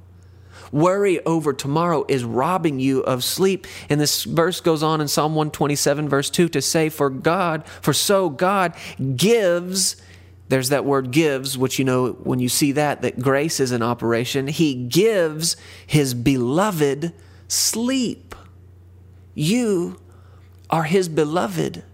[0.75, 3.65] Worry over tomorrow is robbing you of sleep.
[3.87, 7.93] And this verse goes on in Psalm 127, verse 2 to say, For God, for
[7.93, 8.75] so God
[9.15, 9.95] gives.
[10.49, 13.81] There's that word gives, which you know when you see that, that grace is in
[13.81, 14.47] operation.
[14.47, 15.55] He gives
[15.87, 17.13] his beloved
[17.47, 18.35] sleep.
[19.33, 19.97] You
[20.69, 21.85] are his beloved,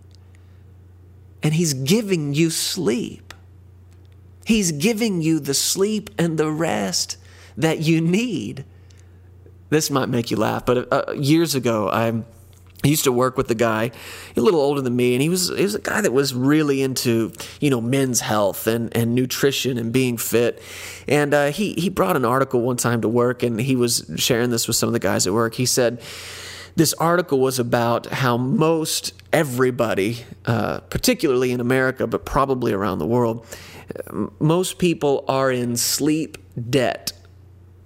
[1.43, 3.35] and he's giving you sleep.
[4.43, 7.17] He's giving you the sleep and the rest
[7.55, 8.65] that you need.
[9.71, 12.23] This might make you laugh, but uh, years ago, I
[12.83, 13.91] used to work with a guy
[14.35, 16.81] a little older than me, and he was he was a guy that was really
[16.81, 17.31] into
[17.61, 20.61] you know men's health and, and nutrition and being fit.
[21.07, 24.49] And uh, he he brought an article one time to work, and he was sharing
[24.49, 25.55] this with some of the guys at work.
[25.55, 26.01] He said
[26.75, 33.07] this article was about how most everybody, uh, particularly in America, but probably around the
[33.07, 33.45] world,
[34.37, 36.37] most people are in sleep
[36.69, 37.13] debt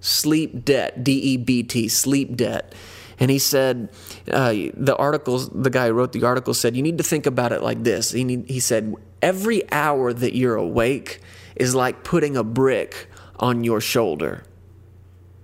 [0.06, 2.74] sleep debt, D E B T, sleep debt.
[3.18, 3.88] And he said,
[4.30, 7.50] uh, the articles, the guy who wrote the article said, you need to think about
[7.50, 8.10] it like this.
[8.10, 11.20] He, need, he said, every hour that you're awake
[11.54, 13.08] is like putting a brick
[13.40, 14.44] on your shoulder.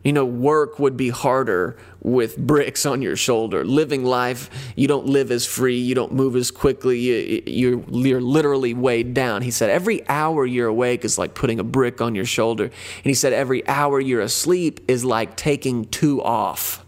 [0.04, 3.64] You know, work would be harder with bricks on your shoulder.
[3.64, 7.42] Living life, you don't live as free, you don't move as quickly, you,
[7.86, 9.42] are you're literally weighed down.
[9.42, 12.64] He said, every hour you're awake is like putting a brick on your shoulder.
[12.64, 16.84] And he said, every hour you're asleep is like taking two off.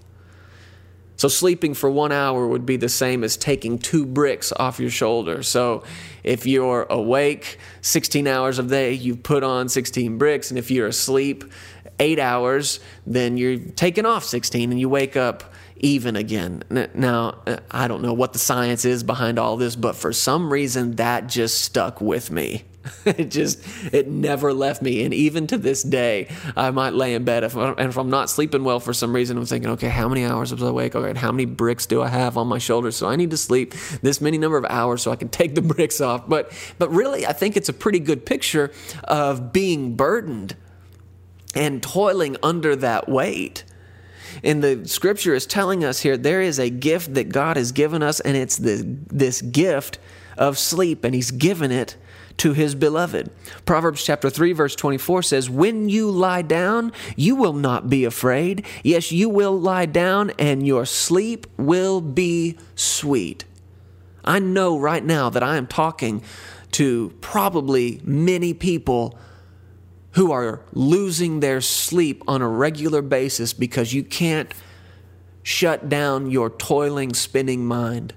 [1.16, 4.90] So, sleeping for one hour would be the same as taking two bricks off your
[4.90, 5.44] shoulder.
[5.44, 5.84] So,
[6.24, 10.50] if you're awake 16 hours of the day, you've put on 16 bricks.
[10.50, 11.44] And if you're asleep,
[11.98, 16.62] eight hours, then you're taking off 16 and you wake up even again.
[16.94, 20.52] Now, uh, I don't know what the science is behind all this, but for some
[20.52, 22.64] reason that just stuck with me.
[23.06, 27.24] it just it never left me and even to this day i might lay in
[27.24, 30.06] bed if, and if i'm not sleeping well for some reason i'm thinking okay how
[30.06, 32.94] many hours was i awake okay how many bricks do i have on my shoulders
[32.94, 35.62] so i need to sleep this many number of hours so i can take the
[35.62, 38.70] bricks off but but really i think it's a pretty good picture
[39.04, 40.54] of being burdened
[41.54, 43.64] and toiling under that weight.
[44.42, 48.02] And the scripture is telling us here there is a gift that God has given
[48.02, 49.98] us, and it's the, this gift
[50.36, 51.96] of sleep, and He's given it
[52.38, 53.30] to His beloved.
[53.64, 58.66] Proverbs chapter 3, verse 24 says, When you lie down, you will not be afraid.
[58.82, 63.44] Yes, you will lie down, and your sleep will be sweet.
[64.24, 66.22] I know right now that I am talking
[66.72, 69.16] to probably many people
[70.14, 74.52] who are losing their sleep on a regular basis because you can't
[75.42, 78.14] shut down your toiling, spinning mind.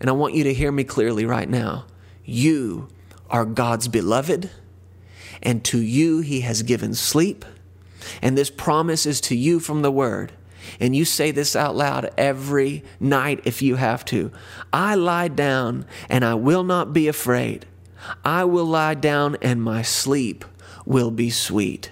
[0.00, 1.86] And I want you to hear me clearly right now.
[2.24, 2.88] You
[3.28, 4.50] are God's beloved,
[5.42, 7.44] and to you He has given sleep.
[8.22, 10.32] And this promise is to you from the Word.
[10.78, 14.30] And you say this out loud every night if you have to.
[14.72, 17.66] I lie down and I will not be afraid.
[18.24, 20.44] I will lie down and my sleep
[20.86, 21.90] will be sweet.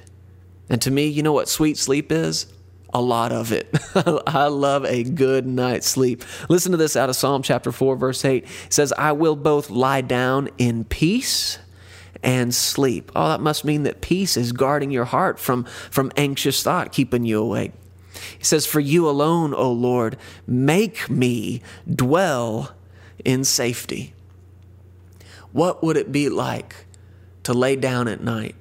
[0.68, 2.46] And to me, you know what sweet sleep is?
[2.94, 3.74] a lot of it.
[4.26, 6.24] I love a good night's sleep.
[6.48, 8.44] Listen to this out of Psalm chapter 4, verse 8.
[8.44, 11.58] It says, I will both lie down in peace
[12.22, 13.10] and sleep.
[13.16, 17.24] Oh, that must mean that peace is guarding your heart from, from anxious thought, keeping
[17.24, 17.72] you awake.
[18.38, 20.16] He says, For you alone, O Lord,
[20.46, 21.62] make me
[21.92, 22.74] dwell
[23.24, 24.14] in safety.
[25.52, 26.86] What would it be like
[27.44, 28.54] to lay down at night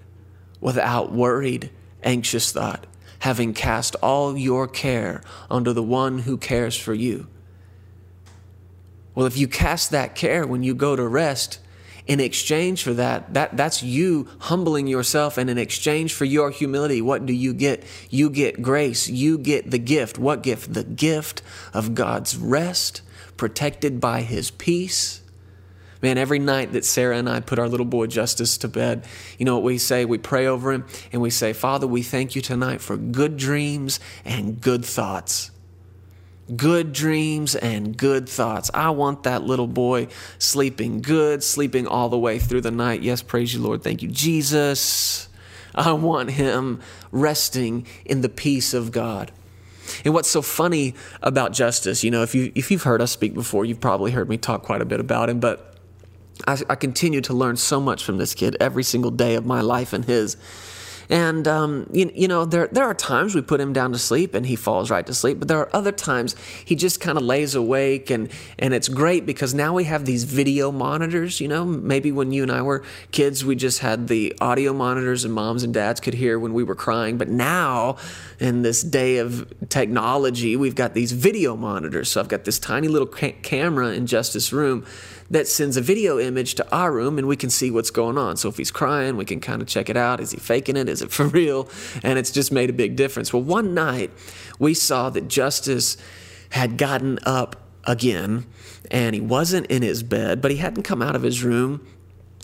[0.61, 1.69] without worried,
[2.03, 2.85] anxious thought?
[3.21, 7.27] having cast all your care onto the one who cares for you.
[9.13, 11.59] Well, if you cast that care when you go to rest,
[12.07, 16.99] in exchange for that, that that's you humbling yourself and in exchange for your humility
[16.99, 21.43] what do you get you get grace you get the gift what gift the gift
[21.75, 23.03] of god's rest
[23.37, 25.20] protected by his peace
[26.01, 29.05] Man, every night that Sarah and I put our little boy Justice to bed,
[29.37, 30.03] you know what we say?
[30.03, 33.99] We pray over him and we say, Father, we thank you tonight for good dreams
[34.25, 35.51] and good thoughts.
[36.55, 38.71] Good dreams and good thoughts.
[38.73, 40.07] I want that little boy
[40.39, 43.03] sleeping good, sleeping all the way through the night.
[43.03, 43.83] Yes, praise you, Lord.
[43.83, 45.29] Thank you, Jesus.
[45.75, 46.81] I want him
[47.11, 49.31] resting in the peace of God.
[50.03, 53.33] And what's so funny about justice, you know, if you if you've heard us speak
[53.33, 55.70] before, you've probably heard me talk quite a bit about him, but
[56.47, 59.61] I, I continue to learn so much from this kid every single day of my
[59.61, 60.37] life and his.
[61.11, 64.33] And um, you, you know, there there are times we put him down to sleep
[64.33, 67.23] and he falls right to sleep, but there are other times he just kind of
[67.25, 71.41] lays awake, and and it's great because now we have these video monitors.
[71.41, 75.25] You know, maybe when you and I were kids, we just had the audio monitors,
[75.25, 77.17] and moms and dads could hear when we were crying.
[77.17, 77.97] But now,
[78.39, 82.09] in this day of technology, we've got these video monitors.
[82.09, 84.85] So I've got this tiny little ca- camera in Justice Room
[85.31, 88.35] that sends a video image to our room and we can see what's going on.
[88.35, 90.19] So if he's crying, we can kind of check it out.
[90.19, 90.89] Is he faking it?
[90.89, 91.69] Is it for real?
[92.03, 93.33] And it's just made a big difference.
[93.33, 94.11] Well, one night
[94.59, 95.95] we saw that Justice
[96.51, 97.55] had gotten up
[97.85, 98.45] again
[98.91, 101.87] and he wasn't in his bed, but he hadn't come out of his room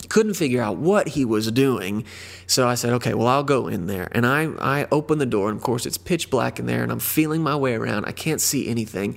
[0.08, 2.04] couldn't figure out what he was doing.
[2.46, 4.08] So I said, okay, well, I'll go in there.
[4.12, 6.90] And I, I open the door, and of course, it's pitch black in there, and
[6.90, 8.06] I'm feeling my way around.
[8.06, 9.16] I can't see anything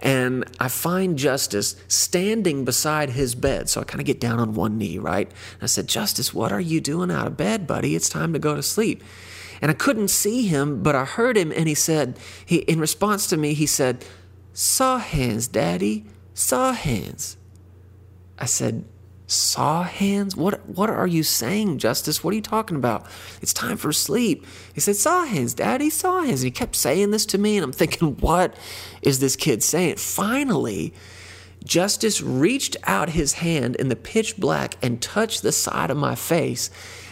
[0.00, 3.68] and I find Justice standing beside his bed.
[3.68, 5.28] So I kind of get down on one knee, right?
[5.28, 7.94] And I said, Justice, what are you doing out of bed, buddy?
[7.94, 9.04] It's time to go to sleep.
[9.60, 13.26] And I couldn't see him, but I heard him, and he said, he, in response
[13.26, 14.02] to me, he said,
[14.54, 17.36] Saw hands, Daddy, saw hands.
[18.38, 18.84] I said,
[19.30, 20.34] Saw hands?
[20.34, 22.24] What what are you saying, Justice?
[22.24, 23.06] What are you talking about?
[23.40, 24.44] It's time for sleep.
[24.74, 26.40] He said, Saw hands, Daddy, saw hands.
[26.40, 28.56] And he kept saying this to me, and I'm thinking, what
[29.02, 29.98] is this kid saying?
[29.98, 30.92] Finally,
[31.62, 36.16] Justice reached out his hand in the pitch black and touched the side of my
[36.16, 36.68] face,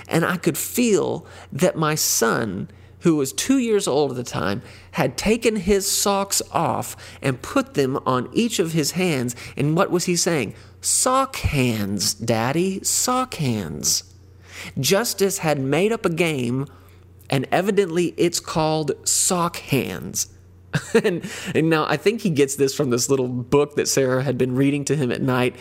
[0.09, 2.69] and I could feel that my son
[3.01, 4.63] who was two years old at the time,
[4.93, 9.37] had taken his socks off and put them on each of his hands.
[9.57, 10.55] And what was he saying?
[10.81, 14.15] Sock hands, Daddy, sock hands.
[14.79, 16.67] Justice had made up a game,
[17.31, 20.29] and evidently it's called Sock Hands.
[21.05, 24.37] and, and now I think he gets this from this little book that Sarah had
[24.37, 25.57] been reading to him at night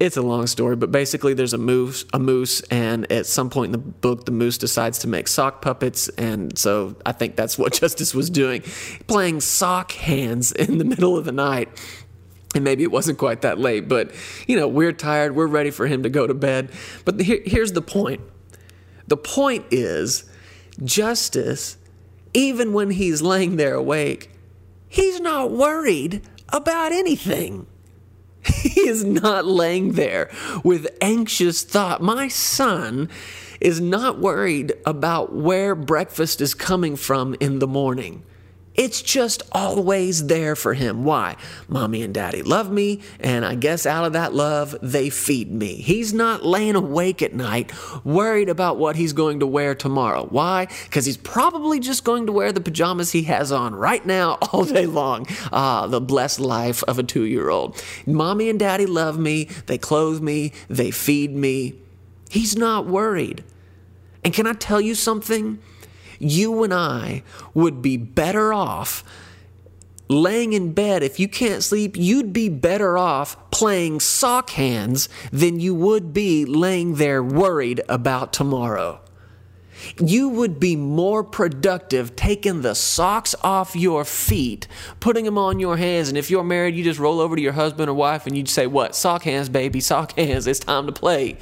[0.00, 3.66] it's a long story, but basically there's a moose, a moose, and at some point
[3.66, 7.58] in the book, the moose decides to make sock puppets, and so I think that's
[7.58, 8.62] what Justice was doing,
[9.06, 11.68] playing sock hands in the middle of the night.
[12.54, 14.12] And maybe it wasn't quite that late, but
[14.46, 16.70] you know, we're tired, we're ready for him to go to bed.
[17.04, 18.20] But here, here's the point
[19.06, 20.24] the point is,
[20.82, 21.76] Justice,
[22.32, 24.30] even when he's laying there awake,
[24.88, 27.66] he's not worried about anything.
[28.62, 30.30] He is not laying there
[30.64, 32.00] with anxious thought.
[32.00, 33.10] My son
[33.60, 38.22] is not worried about where breakfast is coming from in the morning.
[38.80, 41.04] It's just always there for him.
[41.04, 41.36] Why?
[41.68, 45.74] Mommy and daddy love me, and I guess out of that love, they feed me.
[45.74, 47.72] He's not laying awake at night
[48.06, 50.24] worried about what he's going to wear tomorrow.
[50.24, 50.66] Why?
[50.84, 54.64] Because he's probably just going to wear the pajamas he has on right now all
[54.64, 55.26] day long.
[55.52, 57.84] Ah, the blessed life of a two year old.
[58.06, 61.74] Mommy and daddy love me, they clothe me, they feed me.
[62.30, 63.44] He's not worried.
[64.24, 65.58] And can I tell you something?
[66.20, 67.22] You and I
[67.54, 69.02] would be better off
[70.08, 71.02] laying in bed.
[71.02, 76.44] If you can't sleep, you'd be better off playing sock hands than you would be
[76.44, 79.00] laying there worried about tomorrow.
[79.98, 84.66] You would be more productive taking the socks off your feet,
[84.98, 86.10] putting them on your hands.
[86.10, 88.48] And if you're married, you just roll over to your husband or wife and you'd
[88.48, 88.94] say, What?
[88.94, 90.46] Sock hands, baby, sock hands.
[90.46, 91.38] It's time to play.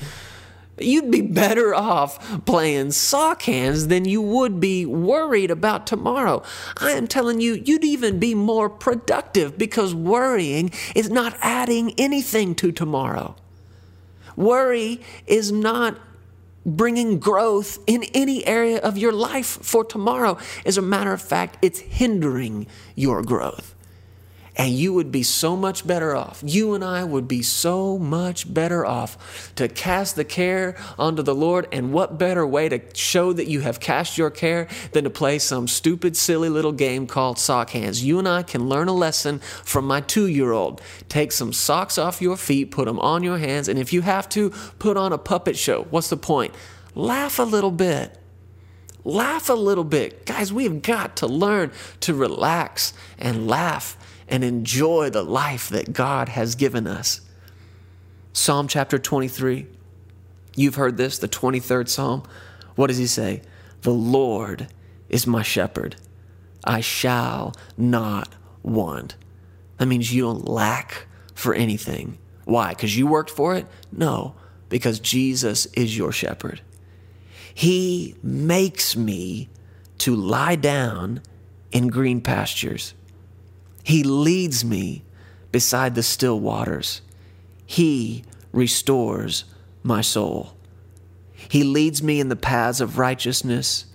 [0.80, 6.42] You'd be better off playing sock hands than you would be worried about tomorrow.
[6.76, 12.54] I am telling you, you'd even be more productive because worrying is not adding anything
[12.56, 13.36] to tomorrow.
[14.36, 15.98] Worry is not
[16.64, 20.38] bringing growth in any area of your life for tomorrow.
[20.64, 23.74] As a matter of fact, it's hindering your growth.
[24.58, 26.42] And you would be so much better off.
[26.44, 31.34] You and I would be so much better off to cast the care onto the
[31.34, 31.68] Lord.
[31.70, 35.38] And what better way to show that you have cast your care than to play
[35.38, 38.02] some stupid, silly little game called sock hands?
[38.02, 40.82] You and I can learn a lesson from my two year old.
[41.08, 44.28] Take some socks off your feet, put them on your hands, and if you have
[44.30, 44.50] to,
[44.80, 45.84] put on a puppet show.
[45.90, 46.52] What's the point?
[46.96, 48.18] Laugh a little bit
[49.04, 50.26] laugh a little bit.
[50.26, 53.96] Guys, we've got to learn to relax and laugh
[54.28, 57.20] and enjoy the life that God has given us.
[58.32, 59.66] Psalm chapter 23.
[60.54, 62.22] You've heard this, the 23rd Psalm.
[62.74, 63.42] What does he say?
[63.82, 64.68] The Lord
[65.08, 65.96] is my shepherd.
[66.64, 69.16] I shall not want.
[69.78, 72.18] That means you don't lack for anything.
[72.44, 72.70] Why?
[72.70, 73.66] Because you worked for it?
[73.92, 74.34] No,
[74.68, 76.60] because Jesus is your shepherd.
[77.54, 79.48] He makes me
[79.98, 81.22] to lie down
[81.72, 82.94] in green pastures.
[83.88, 85.02] He leads me
[85.50, 87.00] beside the still waters.
[87.64, 88.22] He
[88.52, 89.44] restores
[89.82, 90.54] my soul.
[91.32, 93.86] He leads me in the paths of righteousness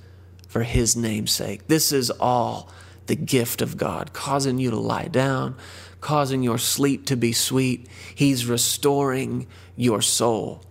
[0.47, 1.67] for his name's sake.
[1.67, 2.71] This is all
[3.05, 5.55] the gift of God, causing you to lie down,
[6.01, 7.87] causing your sleep to be sweet.
[8.15, 10.63] He's restoring your soul.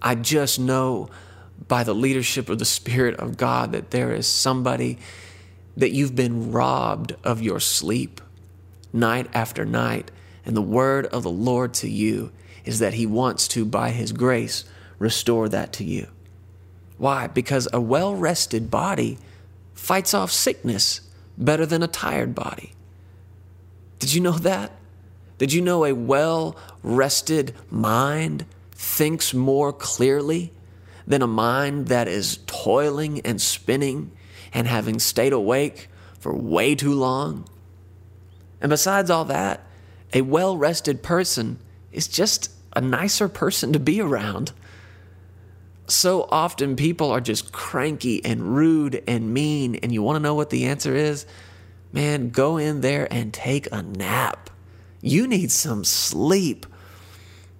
[0.00, 1.10] I just know
[1.66, 4.96] by the leadership of the Spirit of God that there is somebody
[5.76, 8.20] that you've been robbed of your sleep
[8.92, 10.10] night after night.
[10.44, 12.32] And the word of the Lord to you
[12.64, 14.64] is that He wants to, by His grace,
[14.98, 16.08] restore that to you.
[16.96, 17.26] Why?
[17.26, 19.18] Because a well rested body
[19.74, 21.00] fights off sickness
[21.36, 22.72] better than a tired body.
[23.98, 24.72] Did you know that?
[25.38, 30.52] Did you know a well rested mind thinks more clearly
[31.06, 34.10] than a mind that is toiling and spinning
[34.52, 37.48] and having stayed awake for way too long?
[38.60, 39.64] And besides all that,
[40.12, 41.58] a well rested person
[41.92, 44.52] is just a nicer person to be around.
[45.86, 50.34] So often people are just cranky and rude and mean, and you want to know
[50.34, 51.24] what the answer is?
[51.92, 54.50] Man, go in there and take a nap.
[55.00, 56.66] You need some sleep,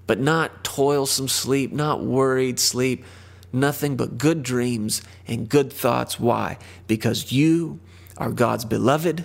[0.06, 3.04] but not toilsome sleep, not worried sleep,
[3.52, 6.20] nothing but good dreams and good thoughts.
[6.20, 6.58] Why?
[6.86, 7.80] Because you
[8.18, 9.24] are God's beloved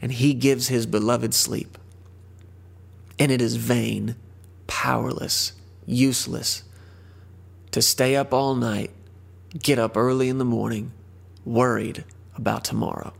[0.00, 1.78] and he gives his beloved sleep.
[3.18, 4.16] And it is vain,
[4.66, 5.52] powerless,
[5.86, 6.62] useless
[7.70, 8.90] to stay up all night,
[9.58, 10.92] get up early in the morning,
[11.44, 12.04] worried
[12.36, 13.12] about tomorrow.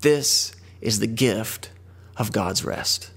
[0.00, 1.70] This is the gift
[2.16, 3.10] of God's rest.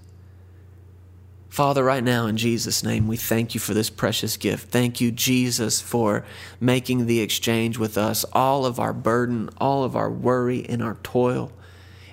[1.49, 4.69] Father, right now in Jesus' name, we thank you for this precious gift.
[4.69, 6.23] Thank you, Jesus, for
[6.59, 10.97] making the exchange with us, all of our burden, all of our worry, and our
[11.01, 11.51] toil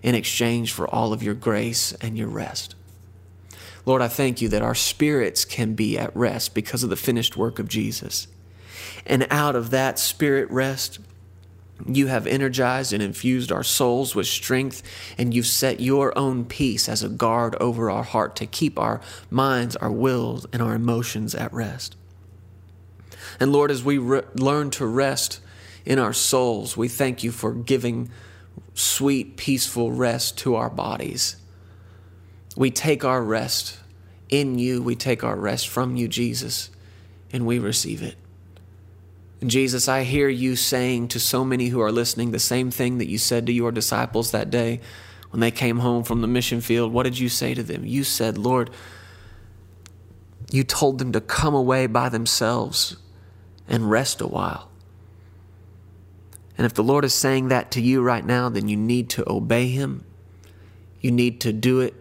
[0.04, 2.74] in exchange for all of your grace and your rest.
[3.86, 7.38] Lord, I thank you that our spirits can be at rest because of the finished
[7.38, 8.28] work of Jesus.
[9.06, 10.98] And out of that spirit rest,
[11.86, 14.82] you have energized and infused our souls with strength,
[15.16, 19.00] and you've set your own peace as a guard over our heart to keep our
[19.30, 21.96] minds, our wills, and our emotions at rest.
[23.40, 25.40] And Lord, as we re- learn to rest
[25.86, 28.10] in our souls, we thank you for giving
[28.74, 31.36] sweet, peaceful rest to our bodies.
[32.56, 33.78] We take our rest
[34.28, 36.70] in you, we take our rest from you, Jesus,
[37.32, 38.16] and we receive it.
[39.44, 43.08] Jesus, I hear you saying to so many who are listening the same thing that
[43.08, 44.80] you said to your disciples that day
[45.30, 46.92] when they came home from the mission field.
[46.92, 47.84] What did you say to them?
[47.84, 48.70] You said, Lord,
[50.50, 52.96] you told them to come away by themselves
[53.68, 54.70] and rest a while.
[56.56, 59.30] And if the Lord is saying that to you right now, then you need to
[59.30, 60.04] obey Him.
[61.00, 61.94] You need to do it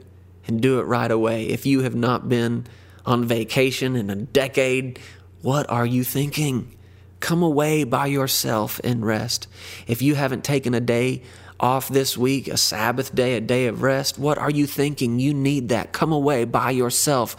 [0.48, 1.48] and do it right away.
[1.48, 2.68] If you have not been
[3.06, 5.00] on vacation in a decade,
[5.42, 6.76] what are you thinking?
[7.20, 9.48] Come away by yourself and rest.
[9.88, 11.24] If you haven't taken a day
[11.60, 15.20] off this week, a Sabbath day, a day of rest, what are you thinking?
[15.20, 15.94] You need that.
[15.94, 17.36] Come away by yourself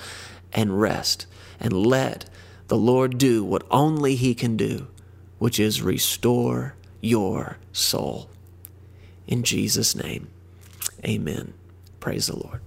[0.53, 1.27] and rest
[1.61, 2.29] and let
[2.69, 4.89] the Lord do what only He can do,
[5.39, 6.75] which is restore
[7.05, 8.31] your soul.
[9.27, 10.29] In Jesus' name,
[11.05, 11.53] amen.
[12.01, 12.61] Praise the Lord.